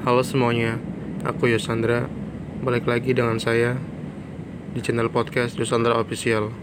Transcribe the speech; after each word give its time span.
Halo 0.00 0.24
semuanya, 0.24 0.80
aku 1.28 1.52
Yosandra. 1.52 2.08
Balik 2.64 2.88
lagi 2.88 3.12
dengan 3.12 3.36
saya 3.36 3.76
di 4.72 4.80
channel 4.80 5.12
podcast 5.12 5.60
Yosandra 5.60 6.00
Official. 6.00 6.56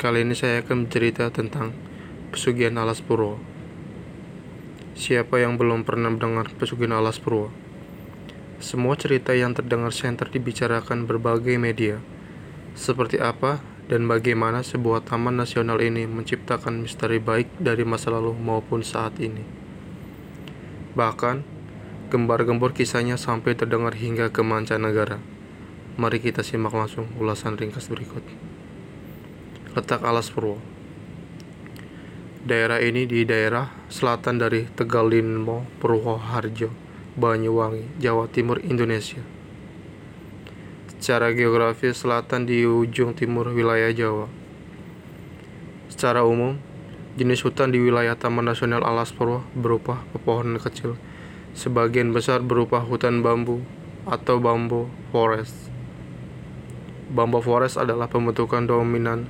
Kali 0.00 0.24
ini 0.24 0.32
saya 0.32 0.64
akan 0.64 0.88
bercerita 0.88 1.28
tentang 1.28 1.76
Pesugihan 2.32 2.80
Alas 2.80 3.04
Purwo. 3.04 3.36
Siapa 4.96 5.44
yang 5.44 5.60
belum 5.60 5.84
pernah 5.84 6.08
mendengar 6.08 6.48
Pesugihan 6.56 7.04
Alas 7.04 7.20
Purwo? 7.20 7.52
Semua 8.56 8.96
cerita 8.96 9.36
yang 9.36 9.52
terdengar 9.52 9.92
senter 9.92 10.32
dibicarakan 10.32 11.04
berbagai 11.04 11.60
media. 11.60 12.00
Seperti 12.72 13.20
apa 13.20 13.60
dan 13.92 14.08
bagaimana 14.08 14.64
sebuah 14.64 15.04
taman 15.04 15.36
nasional 15.36 15.84
ini 15.84 16.08
menciptakan 16.08 16.80
misteri 16.80 17.20
baik 17.20 17.60
dari 17.60 17.84
masa 17.84 18.08
lalu 18.08 18.32
maupun 18.32 18.80
saat 18.80 19.20
ini. 19.20 19.61
Bahkan, 20.92 21.40
gembar-gembor 22.12 22.76
kisahnya 22.76 23.16
sampai 23.16 23.56
terdengar 23.56 23.96
hingga 23.96 24.28
ke 24.28 24.44
mancanegara. 24.44 25.16
Mari 25.96 26.20
kita 26.20 26.44
simak 26.44 26.76
langsung 26.76 27.08
ulasan 27.16 27.56
ringkas 27.56 27.88
berikut. 27.88 28.24
Letak 29.72 30.04
Alas 30.04 30.28
Purwo 30.28 30.60
Daerah 32.42 32.82
ini 32.82 33.06
di 33.06 33.22
daerah 33.22 33.70
selatan 33.86 34.34
dari 34.34 34.66
Tegalinmo, 34.66 35.62
Purwoharjo, 35.78 36.74
Banyuwangi, 37.14 38.02
Jawa 38.02 38.26
Timur, 38.26 38.58
Indonesia. 38.66 39.22
Secara 40.90 41.30
geografis 41.30 42.02
selatan 42.02 42.42
di 42.44 42.66
ujung 42.66 43.14
timur 43.14 43.54
wilayah 43.54 43.94
Jawa. 43.94 44.26
Secara 45.86 46.26
umum, 46.26 46.58
Jenis 47.12 47.44
hutan 47.44 47.68
di 47.68 47.76
wilayah 47.76 48.16
Taman 48.16 48.48
Nasional 48.48 48.80
Alas 48.88 49.12
Purwo 49.12 49.44
berupa 49.52 50.00
pepohonan 50.16 50.56
kecil, 50.56 50.96
sebagian 51.52 52.08
besar 52.08 52.40
berupa 52.40 52.80
hutan 52.80 53.20
bambu 53.20 53.60
atau 54.08 54.40
bambu 54.40 54.88
forest. 55.12 55.52
Bambu 57.12 57.44
forest 57.44 57.76
adalah 57.76 58.08
pembentukan 58.08 58.64
dominan 58.64 59.28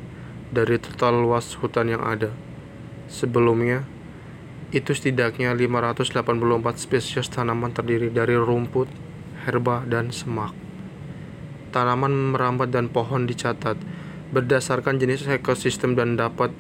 dari 0.55 0.79
total 0.79 1.27
luas 1.27 1.59
hutan 1.59 1.91
yang 1.91 2.07
ada. 2.07 2.31
Sebelumnya, 3.11 3.83
itu 4.71 4.95
setidaknya 4.95 5.51
584 5.51 6.23
spesies 6.79 7.27
tanaman 7.35 7.75
terdiri 7.75 8.15
dari 8.15 8.39
rumput, 8.39 8.87
herba, 9.43 9.83
dan 9.91 10.15
semak. 10.15 10.55
Tanaman 11.75 12.31
merambat 12.31 12.71
dan 12.71 12.87
pohon 12.87 13.27
dicatat 13.27 13.75
berdasarkan 14.31 15.03
jenis 15.03 15.27
ekosistem 15.27 15.99
dan 15.99 16.15
dapat 16.15 16.55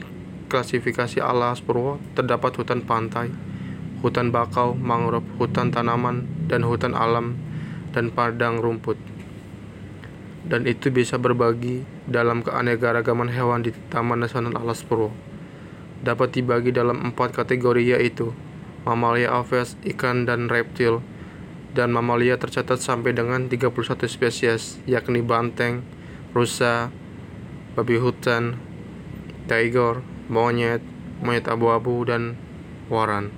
klasifikasi 0.52 1.24
alas 1.24 1.64
purwo 1.64 1.96
terdapat 2.12 2.52
hutan 2.60 2.84
pantai, 2.84 3.32
hutan 4.04 4.28
bakau, 4.28 4.76
mangrove, 4.76 5.24
hutan 5.40 5.72
tanaman, 5.72 6.28
dan 6.44 6.60
hutan 6.68 6.92
alam 6.92 7.40
dan 7.96 8.12
padang 8.12 8.60
rumput. 8.60 9.00
Dan 10.44 10.68
itu 10.68 10.92
bisa 10.92 11.16
berbagi 11.16 11.86
dalam 12.04 12.44
keanekaragaman 12.44 13.32
hewan 13.32 13.64
di 13.64 13.72
Taman 13.88 14.20
Nasional 14.20 14.52
Alas 14.60 14.84
Purwo. 14.84 15.08
Dapat 16.04 16.34
dibagi 16.36 16.74
dalam 16.74 17.00
empat 17.00 17.32
kategori 17.32 17.96
yaitu 17.96 18.36
mamalia 18.84 19.32
aves, 19.32 19.78
ikan 19.86 20.26
dan 20.28 20.52
reptil, 20.52 21.00
dan 21.72 21.94
mamalia 21.94 22.36
tercatat 22.36 22.76
sampai 22.82 23.16
dengan 23.16 23.48
31 23.48 23.72
spesies 24.04 24.82
yakni 24.84 25.24
banteng, 25.24 25.86
rusa, 26.36 26.92
babi 27.78 27.96
hutan, 27.96 28.58
tiger, 29.46 30.02
monyet, 30.26 30.82
monyet 31.22 31.46
abu-abu, 31.48 32.04
dan 32.06 32.36
waran. 32.92 33.32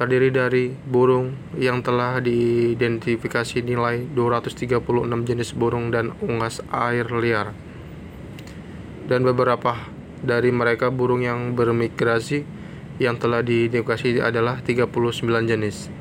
Terdiri 0.00 0.32
dari 0.32 0.72
burung 0.72 1.36
yang 1.60 1.84
telah 1.84 2.24
diidentifikasi 2.24 3.60
nilai 3.60 4.08
236 4.16 4.80
jenis 5.28 5.52
burung 5.52 5.92
dan 5.92 6.16
unggas 6.24 6.64
air 6.72 7.04
liar. 7.12 7.52
Dan 9.04 9.26
beberapa 9.26 9.76
dari 10.24 10.48
mereka 10.52 10.88
burung 10.88 11.20
yang 11.20 11.52
bermigrasi 11.52 12.44
yang 13.00 13.16
telah 13.16 13.44
diidentifikasi 13.44 14.24
adalah 14.24 14.60
39 14.64 14.88
jenis. 15.44 15.92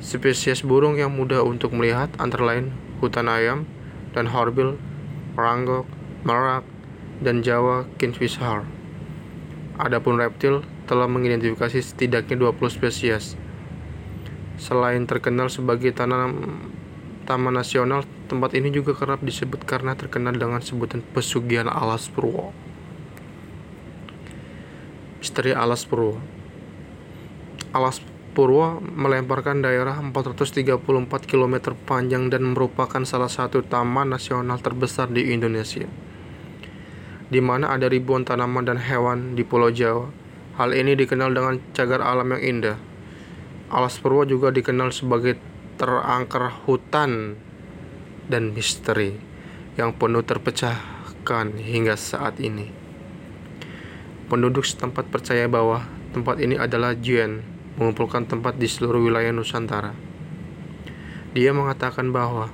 Spesies 0.00 0.64
burung 0.64 0.96
yang 0.96 1.12
mudah 1.12 1.44
untuk 1.44 1.76
melihat 1.76 2.08
antara 2.16 2.56
lain 2.56 2.72
hutan 3.04 3.28
ayam 3.28 3.68
dan 4.16 4.28
horbil, 4.32 4.80
ranggok, 5.36 5.84
merak, 6.24 6.64
dan 7.20 7.44
Jawa 7.44 7.84
Kingfisher. 8.00 8.64
Adapun 9.80 10.20
reptil 10.20 10.64
telah 10.84 11.08
mengidentifikasi 11.08 11.80
setidaknya 11.80 12.36
20 12.36 12.68
spesies. 12.68 13.36
Selain 14.60 15.04
terkenal 15.08 15.48
sebagai 15.48 15.92
tanam 15.96 16.60
taman 17.24 17.54
nasional, 17.56 18.04
tempat 18.28 18.52
ini 18.56 18.68
juga 18.68 18.92
kerap 18.92 19.24
disebut 19.24 19.64
karena 19.64 19.96
terkenal 19.96 20.36
dengan 20.36 20.60
sebutan 20.60 21.00
pesugihan 21.00 21.68
alas 21.68 22.12
Purwo. 22.12 22.52
Misteri 25.20 25.52
Alas 25.52 25.84
Purwo 25.84 26.16
Alas 27.76 28.00
Purwo 28.32 28.80
melemparkan 28.80 29.60
daerah 29.60 30.00
434 30.00 30.64
km 31.28 31.76
panjang 31.84 32.32
dan 32.32 32.56
merupakan 32.56 33.04
salah 33.04 33.28
satu 33.28 33.60
taman 33.60 34.08
nasional 34.16 34.56
terbesar 34.64 35.12
di 35.12 35.36
Indonesia 35.36 35.84
di 37.30 37.38
mana 37.38 37.70
ada 37.70 37.86
ribuan 37.86 38.26
tanaman 38.26 38.66
dan 38.66 38.78
hewan 38.82 39.38
di 39.38 39.46
Pulau 39.46 39.70
Jawa. 39.70 40.10
Hal 40.58 40.74
ini 40.74 40.98
dikenal 40.98 41.30
dengan 41.30 41.62
cagar 41.72 42.02
alam 42.02 42.34
yang 42.36 42.42
indah. 42.42 42.76
Alas 43.70 44.02
Purwo 44.02 44.26
juga 44.26 44.50
dikenal 44.50 44.90
sebagai 44.90 45.38
terangker 45.78 46.66
hutan 46.66 47.38
dan 48.26 48.50
misteri 48.50 49.14
yang 49.78 49.94
penuh 49.94 50.26
terpecahkan 50.26 51.54
hingga 51.54 51.94
saat 51.94 52.42
ini. 52.42 52.66
Penduduk 54.26 54.66
setempat 54.66 55.06
percaya 55.08 55.46
bahwa 55.46 55.86
tempat 56.10 56.42
ini 56.42 56.58
adalah 56.58 56.98
Juen, 56.98 57.46
mengumpulkan 57.78 58.26
tempat 58.26 58.58
di 58.58 58.66
seluruh 58.66 59.06
wilayah 59.06 59.30
Nusantara. 59.30 59.94
Dia 61.30 61.54
mengatakan 61.54 62.10
bahwa 62.10 62.50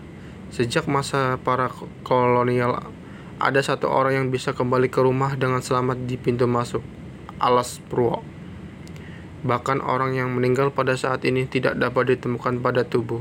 sejak 0.53 0.85
masa 0.85 1.41
para 1.41 1.73
kolonial 2.05 2.93
ada 3.37 3.61
satu 3.61 3.93
orang 3.93 4.17
yang 4.17 4.27
bisa 4.33 4.57
kembali 4.57 4.89
ke 4.89 5.05
rumah 5.05 5.37
dengan 5.37 5.61
selamat 5.61 6.09
di 6.09 6.17
pintu 6.17 6.49
masuk 6.49 6.81
Alas 7.37 7.85
Purwo. 7.85 8.25
Bahkan 9.45 9.85
orang 9.85 10.17
yang 10.17 10.33
meninggal 10.33 10.73
pada 10.73 10.97
saat 10.97 11.21
ini 11.29 11.45
tidak 11.45 11.77
dapat 11.77 12.17
ditemukan 12.17 12.65
pada 12.65 12.89
tubuh. 12.89 13.21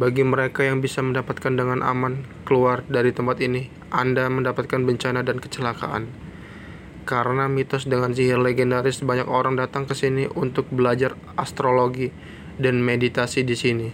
Bagi 0.00 0.24
mereka 0.24 0.64
yang 0.64 0.80
bisa 0.80 1.04
mendapatkan 1.04 1.52
dengan 1.52 1.84
aman 1.84 2.24
keluar 2.48 2.82
dari 2.88 3.12
tempat 3.12 3.44
ini, 3.44 3.68
Anda 3.92 4.26
mendapatkan 4.32 4.80
bencana 4.82 5.20
dan 5.20 5.38
kecelakaan. 5.38 6.08
Karena 7.04 7.44
mitos 7.52 7.84
dengan 7.84 8.16
sihir 8.16 8.40
legendaris, 8.40 9.04
banyak 9.04 9.28
orang 9.28 9.60
datang 9.60 9.84
ke 9.84 9.92
sini 9.92 10.26
untuk 10.32 10.66
belajar 10.72 11.12
astrologi 11.36 12.08
dan 12.56 12.80
meditasi 12.80 13.44
di 13.44 13.52
sini. 13.52 13.88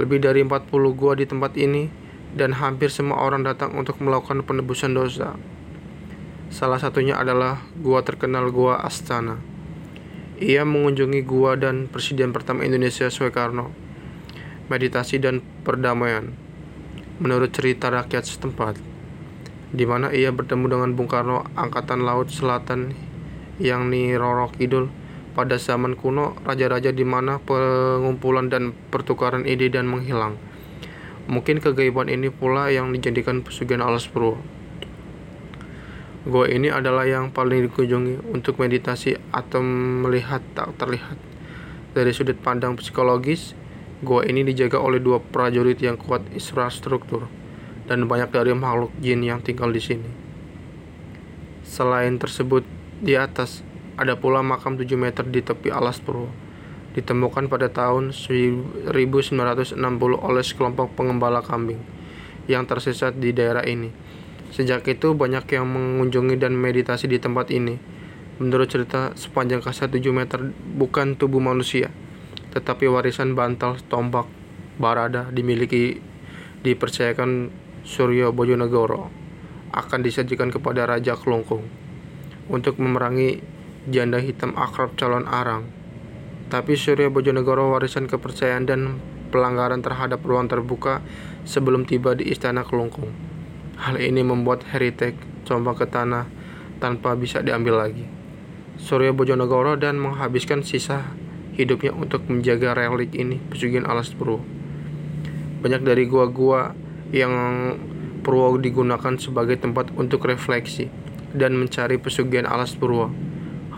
Lebih 0.00 0.24
dari 0.24 0.40
40 0.40 0.72
gua 0.96 1.12
di 1.12 1.28
tempat 1.28 1.52
ini 1.60 1.99
dan 2.34 2.54
hampir 2.54 2.90
semua 2.90 3.22
orang 3.22 3.42
datang 3.42 3.74
untuk 3.74 3.98
melakukan 3.98 4.42
penebusan 4.46 4.94
dosa. 4.94 5.34
Salah 6.50 6.82
satunya 6.82 7.14
adalah 7.14 7.62
gua 7.78 8.02
terkenal 8.02 8.50
Gua 8.50 8.82
Astana. 8.82 9.38
Ia 10.42 10.66
mengunjungi 10.66 11.22
gua 11.22 11.54
dan 11.54 11.86
Presiden 11.86 12.34
pertama 12.34 12.66
Indonesia 12.66 13.06
Soekarno. 13.06 13.70
Meditasi 14.66 15.18
dan 15.22 15.42
perdamaian. 15.66 16.30
Menurut 17.20 17.52
cerita 17.52 17.92
rakyat 17.92 18.24
setempat, 18.24 18.80
di 19.70 19.84
mana 19.86 20.10
ia 20.10 20.32
bertemu 20.32 20.66
dengan 20.66 20.90
Bung 20.96 21.10
Karno 21.10 21.46
Angkatan 21.54 22.02
Laut 22.02 22.32
Selatan 22.32 22.96
yang 23.60 23.92
ni 23.92 24.16
Roro 24.16 24.48
Kidul 24.50 24.88
pada 25.36 25.60
zaman 25.60 25.94
kuno 25.94 26.34
raja-raja 26.42 26.90
di 26.90 27.06
mana 27.06 27.38
pengumpulan 27.38 28.50
dan 28.50 28.74
pertukaran 28.90 29.46
ide 29.46 29.70
dan 29.70 29.86
menghilang. 29.86 30.49
Mungkin 31.28 31.60
kegaiban 31.60 32.08
ini 32.08 32.32
pula 32.32 32.72
yang 32.72 32.88
dijadikan 32.94 33.44
pesugihan 33.44 33.84
alas 33.84 34.08
purwo. 34.08 34.40
Gua 36.24 36.48
ini 36.48 36.68
adalah 36.68 37.08
yang 37.08 37.32
paling 37.32 37.68
dikunjungi 37.68 38.32
untuk 38.32 38.60
meditasi 38.60 39.16
atau 39.32 39.64
melihat 39.64 40.40
tak 40.52 40.76
terlihat. 40.76 41.16
Dari 41.96 42.12
sudut 42.12 42.36
pandang 42.40 42.76
psikologis, 42.76 43.56
gua 44.04 44.24
ini 44.24 44.44
dijaga 44.44 44.80
oleh 44.80 45.00
dua 45.00 45.20
prajurit 45.20 45.80
yang 45.80 45.96
kuat 45.96 46.24
infrastruktur 46.32 47.28
dan 47.88 48.04
banyak 48.06 48.30
dari 48.30 48.52
makhluk 48.52 48.92
jin 49.00 49.24
yang 49.24 49.40
tinggal 49.40 49.72
di 49.72 49.80
sini. 49.80 50.10
Selain 51.64 52.20
tersebut, 52.20 52.62
di 53.00 53.16
atas 53.16 53.64
ada 53.96 54.16
pula 54.16 54.40
makam 54.40 54.80
7 54.80 54.96
meter 54.96 55.24
di 55.28 55.40
tepi 55.44 55.68
alas 55.72 56.00
purwo 56.00 56.49
ditemukan 56.94 57.46
pada 57.46 57.70
tahun 57.70 58.10
1960 58.10 59.78
oleh 60.18 60.42
sekelompok 60.42 60.98
pengembala 60.98 61.38
kambing 61.42 61.78
yang 62.50 62.66
tersesat 62.66 63.14
di 63.18 63.30
daerah 63.30 63.62
ini. 63.62 63.94
Sejak 64.50 64.82
itu 64.90 65.14
banyak 65.14 65.46
yang 65.54 65.70
mengunjungi 65.70 66.34
dan 66.34 66.58
meditasi 66.58 67.06
di 67.06 67.22
tempat 67.22 67.54
ini. 67.54 67.78
Menurut 68.42 68.66
cerita, 68.66 69.14
sepanjang 69.14 69.62
kasa 69.62 69.86
7 69.86 70.00
meter 70.10 70.50
bukan 70.74 71.14
tubuh 71.14 71.38
manusia, 71.38 71.94
tetapi 72.50 72.90
warisan 72.90 73.38
bantal 73.38 73.78
tombak 73.86 74.26
Barada 74.80 75.28
dimiliki 75.28 76.00
dipercayakan 76.64 77.52
Suryo 77.84 78.32
Bojonegoro 78.32 79.12
akan 79.76 80.00
disajikan 80.00 80.48
kepada 80.48 80.88
Raja 80.88 81.20
Kelungkung 81.20 81.68
untuk 82.48 82.80
memerangi 82.80 83.44
janda 83.92 84.16
hitam 84.18 84.56
akrab 84.56 84.96
calon 84.96 85.28
arang. 85.28 85.79
Tapi 86.50 86.74
Suryo 86.74 87.14
Bojonegoro 87.14 87.70
warisan 87.70 88.10
kepercayaan 88.10 88.66
dan 88.66 88.98
pelanggaran 89.30 89.86
terhadap 89.86 90.18
ruang 90.26 90.50
terbuka 90.50 90.98
sebelum 91.46 91.86
tiba 91.86 92.18
di 92.18 92.26
Istana 92.26 92.66
Kelungkung. 92.66 93.14
Hal 93.78 94.02
ini 94.02 94.26
membuat 94.26 94.66
heritage 94.66 95.14
tombak 95.46 95.78
ke 95.78 95.86
tanah 95.86 96.26
tanpa 96.82 97.14
bisa 97.14 97.38
diambil 97.38 97.78
lagi. 97.78 98.02
Suryo 98.82 99.14
Bojonegoro 99.14 99.78
dan 99.78 100.02
menghabiskan 100.02 100.66
sisa 100.66 101.14
hidupnya 101.54 101.94
untuk 101.94 102.26
menjaga 102.26 102.74
relik 102.74 103.14
ini 103.14 103.38
pesugihan 103.46 103.86
alas 103.86 104.10
Purwo. 104.10 104.42
Banyak 105.62 105.86
dari 105.86 106.10
gua-gua 106.10 106.74
yang 107.14 107.32
Purwo 108.26 108.58
digunakan 108.58 109.14
sebagai 109.22 109.54
tempat 109.54 109.94
untuk 109.94 110.26
refleksi 110.26 110.90
dan 111.30 111.54
mencari 111.54 111.94
pesugihan 112.02 112.50
alas 112.50 112.74
Purwo. 112.74 113.06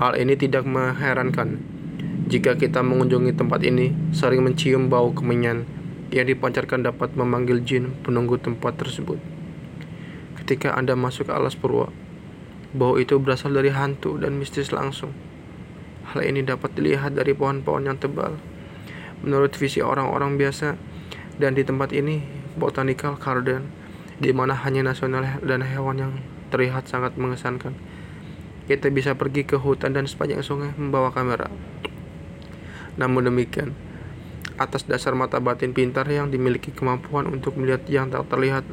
Hal 0.01 0.17
ini 0.17 0.41
tidak 0.41 0.65
mengherankan 0.65 1.72
jika 2.31 2.55
kita 2.55 2.87
mengunjungi 2.87 3.35
tempat 3.35 3.67
ini, 3.67 3.91
sering 4.15 4.47
mencium 4.47 4.87
bau 4.87 5.11
kemenyan 5.11 5.67
yang 6.15 6.29
dipancarkan 6.29 6.87
dapat 6.87 7.19
memanggil 7.19 7.65
jin 7.67 7.97
penunggu 8.07 8.39
tempat 8.39 8.79
tersebut. 8.79 9.19
Ketika 10.39 10.79
Anda 10.79 10.95
masuk 10.95 11.31
ke 11.31 11.33
alas 11.35 11.59
Purwo, 11.59 11.91
bau 12.71 12.95
itu 13.01 13.19
berasal 13.19 13.51
dari 13.57 13.75
hantu 13.75 14.23
dan 14.23 14.39
mistis 14.39 14.71
langsung. 14.71 15.11
Hal 16.13 16.23
ini 16.23 16.47
dapat 16.47 16.77
dilihat 16.79 17.19
dari 17.19 17.35
pohon-pohon 17.35 17.91
yang 17.91 17.99
tebal. 17.99 18.39
Menurut 19.27 19.55
visi 19.59 19.83
orang-orang 19.83 20.39
biasa, 20.39 20.79
dan 21.41 21.57
di 21.59 21.65
tempat 21.67 21.91
ini, 21.91 22.23
Botanical 22.55 23.17
Garden, 23.17 23.67
di 24.23 24.31
mana 24.31 24.55
hanya 24.63 24.87
nasional 24.87 25.27
dan 25.43 25.65
hewan 25.65 25.97
yang 25.99 26.13
terlihat 26.53 26.87
sangat 26.87 27.17
mengesankan. 27.19 27.75
Kita 28.69 28.93
bisa 28.95 29.19
pergi 29.19 29.43
ke 29.43 29.59
hutan 29.59 29.97
dan 29.97 30.07
sepanjang 30.07 30.45
sungai 30.45 30.71
membawa 30.79 31.11
kamera. 31.11 31.51
Namun 33.01 33.29
demikian, 33.29 33.73
atas 34.61 34.85
dasar 34.85 35.17
mata 35.17 35.41
batin 35.41 35.73
pintar 35.73 36.05
yang 36.09 36.29
dimiliki 36.29 36.71
kemampuan 36.71 37.25
untuk 37.29 37.57
melihat 37.57 37.85
yang 37.89 38.13
tak 38.13 38.29
terlihat, 38.29 38.65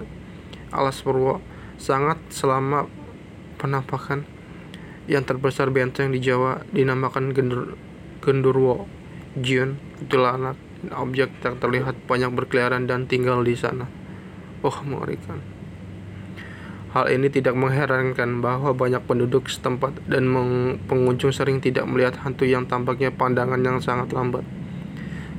alas 0.69 0.99
Purwo 1.01 1.39
sangat 1.79 2.19
selama 2.29 2.85
penampakan 3.55 4.27
yang 5.09 5.25
terbesar 5.25 5.73
benteng 5.73 6.13
di 6.13 6.21
Jawa 6.21 6.61
dinamakan 6.69 7.33
Gendur, 7.33 7.73
Gendurwo, 8.21 8.85
Jion, 9.39 9.81
Kuntilanak, 9.97 10.59
objek 10.93 11.33
tak 11.41 11.57
terlihat 11.59 11.97
banyak 12.05 12.29
berkeliaran 12.31 12.85
dan 12.85 13.09
tinggal 13.09 13.41
di 13.41 13.57
sana. 13.57 13.89
Oh, 14.61 14.75
mengerikan. 14.83 15.58
Hal 16.89 17.05
ini 17.13 17.29
tidak 17.29 17.53
mengherankan 17.53 18.41
bahwa 18.41 18.73
banyak 18.73 19.05
penduduk 19.05 19.45
setempat 19.45 20.01
dan 20.09 20.25
pengunjung 20.89 21.29
sering 21.29 21.61
tidak 21.61 21.85
melihat 21.85 22.17
hantu 22.25 22.49
yang 22.49 22.65
tampaknya 22.65 23.13
pandangan 23.13 23.61
yang 23.61 23.77
sangat 23.77 24.09
lambat. 24.09 24.41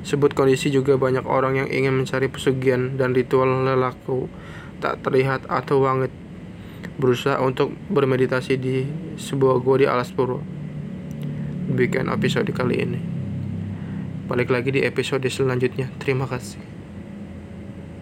Sebut 0.07 0.31
kondisi 0.33 0.71
juga 0.71 0.95
banyak 0.95 1.27
orang 1.27 1.67
yang 1.67 1.69
ingin 1.69 1.93
mencari 1.99 2.31
pesugihan 2.31 2.95
dan 2.95 3.13
ritual 3.13 3.67
lelaku 3.67 4.31
tak 4.79 5.03
terlihat 5.03 5.45
atau 5.51 5.83
wangit 5.83 6.15
berusaha 6.97 7.37
untuk 7.43 7.75
bermeditasi 7.91 8.55
di 8.57 8.87
sebuah 9.19 9.61
gua 9.61 9.77
di 9.77 9.87
alas 9.91 10.09
purwo. 10.15 10.41
Demikian 11.69 12.09
episode 12.09 12.49
kali 12.55 12.79
ini. 12.79 13.01
Balik 14.31 14.55
lagi 14.55 14.71
di 14.71 14.87
episode 14.87 15.27
selanjutnya. 15.27 15.91
Terima 15.99 16.25
kasih. 16.31 16.70